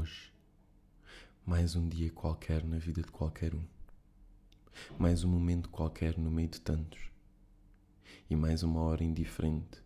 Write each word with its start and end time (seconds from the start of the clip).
hoje. 0.00 0.32
Mais 1.44 1.76
um 1.76 1.86
dia 1.86 2.10
qualquer 2.10 2.64
na 2.64 2.78
vida 2.78 3.02
de 3.02 3.10
qualquer 3.10 3.54
um. 3.54 3.62
Mais 4.98 5.24
um 5.24 5.28
momento 5.28 5.68
qualquer 5.68 6.16
no 6.16 6.30
meio 6.30 6.48
de 6.48 6.58
tantos. 6.58 7.10
E 8.30 8.34
mais 8.34 8.62
uma 8.62 8.80
hora 8.80 9.04
indiferente 9.04 9.84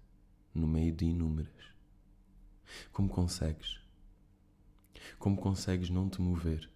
no 0.55 0.69
meio 0.69 0.93
de 0.93 1.05
inúmeras. 1.05 1.65
Como 2.93 3.09
consegues? 3.09 3.81
Como 5.19 5.37
consegues 5.37 5.91
não 5.91 6.09
te 6.09 6.21
mover 6.21 6.71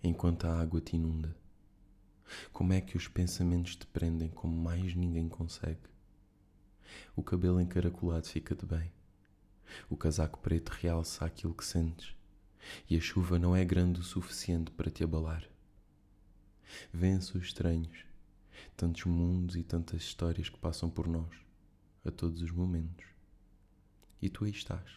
enquanto 0.00 0.44
a 0.44 0.60
água 0.60 0.80
te 0.80 0.94
inunda? 0.94 1.36
Como 2.52 2.72
é 2.72 2.80
que 2.80 2.96
os 2.96 3.08
pensamentos 3.08 3.74
te 3.74 3.86
prendem 3.88 4.28
como 4.28 4.56
mais 4.56 4.94
ninguém 4.94 5.28
consegue? 5.28 5.88
O 7.16 7.22
cabelo 7.22 7.60
encaracolado 7.60 8.28
fica-te 8.28 8.64
bem. 8.64 8.92
O 9.90 9.96
casaco 9.96 10.38
preto 10.38 10.68
realça 10.68 11.24
aquilo 11.24 11.52
que 11.52 11.64
sentes 11.64 12.14
e 12.88 12.96
a 12.96 13.00
chuva 13.00 13.38
não 13.38 13.54
é 13.54 13.64
grande 13.64 14.00
o 14.00 14.04
suficiente 14.04 14.70
para 14.70 14.90
te 14.90 15.04
abalar. 15.04 15.48
Vence 16.92 17.36
os 17.36 17.44
estranhos, 17.44 18.04
tantos 18.76 19.04
mundos 19.04 19.56
e 19.56 19.62
tantas 19.62 20.02
histórias 20.02 20.48
que 20.48 20.58
passam 20.58 20.90
por 20.90 21.06
nós, 21.06 21.34
a 22.04 22.10
todos 22.10 22.42
os 22.42 22.50
momentos. 22.50 23.06
E 24.20 24.28
tu 24.28 24.44
aí 24.44 24.50
estás, 24.50 24.90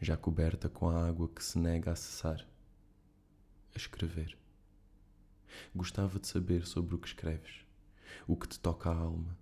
já 0.00 0.16
coberta 0.16 0.68
com 0.68 0.88
a 0.88 1.06
água 1.06 1.28
que 1.28 1.44
se 1.44 1.58
nega 1.58 1.92
a 1.92 1.96
cessar, 1.96 2.46
a 3.74 3.78
escrever. 3.78 4.36
Gostava 5.74 6.18
de 6.18 6.26
saber 6.26 6.66
sobre 6.66 6.94
o 6.94 6.98
que 6.98 7.08
escreves, 7.08 7.64
o 8.26 8.36
que 8.36 8.48
te 8.48 8.58
toca 8.58 8.90
a 8.90 8.94
alma, 8.94 9.36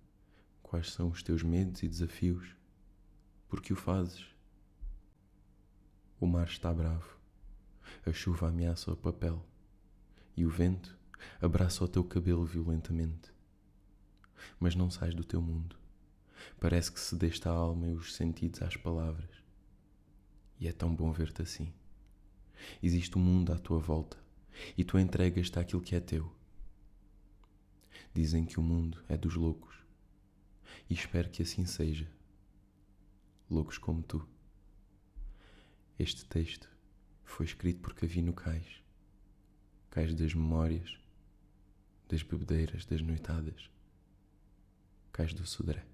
quais 0.63 0.91
são 0.91 1.09
os 1.09 1.23
teus 1.23 1.43
medos 1.43 1.83
e 1.83 1.89
desafios, 1.89 2.49
porque 3.49 3.73
o 3.73 3.77
fazes. 3.77 4.27
O 6.21 6.27
mar 6.27 6.47
está 6.47 6.73
bravo 6.73 7.20
a 8.05 8.13
chuva 8.13 8.49
ameaça 8.49 8.91
o 8.91 8.97
papel 8.97 9.45
e 10.37 10.47
o 10.47 10.51
vento 10.51 10.99
abraça 11.41 11.85
o 11.85 11.89
teu 11.89 12.03
cabelo 12.03 12.45
violentamente. 12.45 13.33
Mas 14.59 14.75
não 14.75 14.91
sais 14.91 15.15
do 15.15 15.23
teu 15.23 15.43
mundo. 15.43 15.77
Parece 16.59 16.91
que 16.91 16.99
cedeste 16.99 17.47
a 17.47 17.51
alma 17.51 17.89
e 17.89 17.93
os 17.93 18.15
sentidos 18.15 18.63
às 18.63 18.77
palavras. 18.77 19.31
E 20.59 20.67
é 20.67 20.73
tão 20.73 20.95
bom 20.95 21.13
ver-te 21.13 21.43
assim. 21.43 21.73
Existe 22.83 23.19
um 23.19 23.21
mundo 23.21 23.53
à 23.53 23.59
tua 23.59 23.79
volta 23.79 24.17
e 24.77 24.85
tu 24.85 24.99
entregas-te 24.99 25.59
àquilo 25.59 25.83
que 25.83 25.95
é 25.95 26.01
teu. 26.01 26.35
Dizem 28.15 28.45
que 28.45 28.59
o 28.59 28.63
mundo 28.63 29.03
é 29.09 29.17
dos 29.17 29.35
loucos 29.35 29.77
e 30.89 30.95
espero 30.95 31.29
que 31.31 31.43
assim 31.43 31.67
seja. 31.67 32.11
Loucos 33.51 33.79
como 33.79 34.03
tu. 34.03 34.27
Este 35.99 36.25
texto 36.25 36.69
foi 37.31 37.47
escrito 37.47 37.81
por 37.81 37.95
Cavino 37.95 38.33
Cais, 38.33 38.83
cais 39.91 40.15
das 40.15 40.35
memórias, 40.35 40.99
das 42.09 42.23
bebedeiras, 42.23 42.85
das 42.85 43.01
noitadas, 43.01 43.71
cais 45.13 45.33
do 45.33 45.47
Sodré. 45.47 45.85